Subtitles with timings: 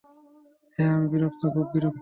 [0.79, 1.89] হ্যাঁ, আমি বিরক্ত, খুব বিরক্ত।